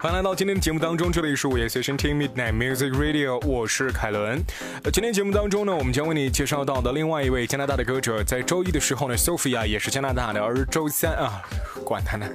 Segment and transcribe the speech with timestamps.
[0.00, 4.40] 欢迎来到今天的节目当中，这里是午夜随身听 Midnight Music Radio，我是凯伦。
[4.84, 11.42] 呃，今天节目当中呢，我们将为你介绍到的另外一位加拿大的歌者，在周一的时候呢，Sophia 也是加拿大的，而周三啊，
[11.84, 12.28] 管他呢，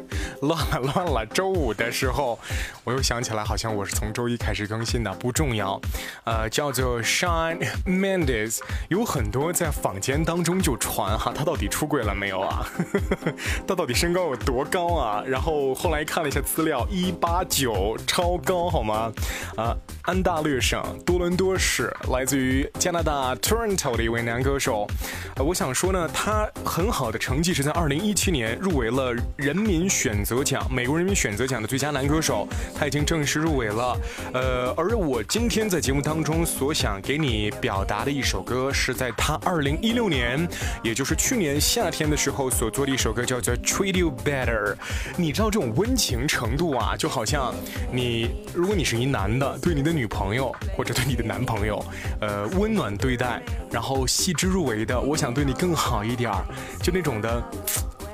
[0.47, 1.25] 乱了乱了。
[1.27, 2.39] 周五的时候，
[2.83, 5.79] 我又想起来，好像我是从周一开始更新的，不重要。
[6.25, 12.67] 呃，叫做 Shine Mendes，有很多在坊间当中就传哈，他到底出轨了没有啊？
[13.67, 15.23] 他到底身高有多高啊？
[15.25, 17.41] 然后后来看了一下资料，一八。
[17.49, 19.11] 九超高好吗？
[19.57, 24.87] 啊，安大略省多伦多市，来自于加拿大 Toronto 的一位男歌手。
[25.35, 33.97] 呃，我想说呢，他很好的成绩是在二零一七年入围了人民选择有奖，美国人民选择奖的最佳男歌手，他已经正式入围了。
[34.33, 40.47] 呃，而我今天在节目当中所想给你表达的一首歌，是在他二零一六年，
[40.81, 44.75] 也就是去年夏天的时候所做的一首歌，叫做 Treat You Better。
[45.15, 47.53] 你知道这种温情程度啊，就好像。
[47.91, 51.83] 你，如果你是一男的，对你的女朋友或者对你的男朋友，
[52.21, 56.43] 呃，温暖对待，然后细致入微的，我想对你更好一点儿，
[56.81, 57.43] 就那种的，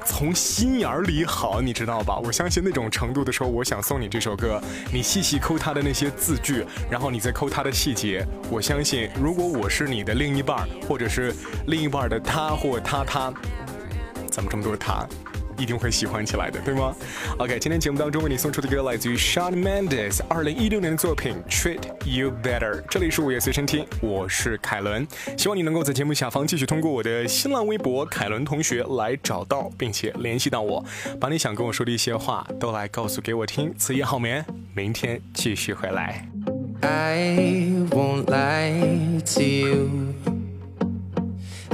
[0.10, 2.18] 从心眼里好，你知道吧？
[2.18, 4.60] 我相信那种程度的时候，我想送你这首歌，
[4.92, 11.34] 你细细抠他的那些字句，然后你再抠他的细节，我相信，如果我是你的另一半，或者是
[11.68, 13.32] 另一半的他或他他，
[14.32, 15.08] 怎么这么多他？
[15.60, 16.96] 一定会喜欢起来的，对吗
[17.38, 22.82] ？OK，今天节目当中为你送出的歌来自于 Shawn Mendes 二零一六年的作品 Treat You Better。
[22.90, 25.06] 这里是午夜随身听，我是凯伦，
[25.38, 30.84] 希望你能够在节目下方继续通过我的新浪微博凯伦同学来找到并且联系到我，
[31.20, 33.74] 把你想跟我说的一些话都来告诉给我听。
[33.78, 36.26] 此夜好眠，明天继续回来。
[36.82, 37.36] I
[37.90, 40.09] won't lie to you.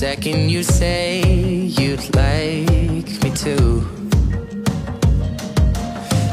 [0.00, 3.86] second you say you'd like me to.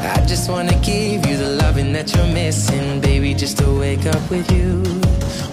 [0.00, 4.24] I just wanna give you the loving that you're missing Baby, just to wake up
[4.30, 4.82] with you.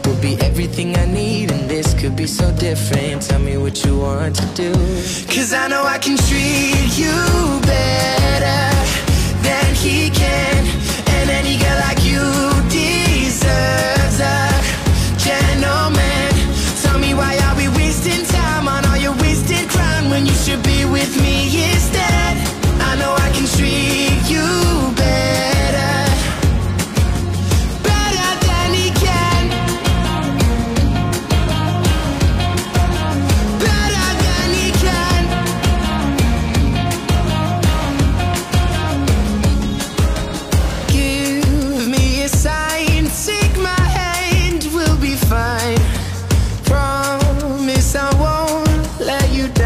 [0.06, 3.22] Will be everything I need and this could be so different.
[3.22, 4.72] Tell me what you want to do.
[5.34, 8.25] Cause I know I can treat you better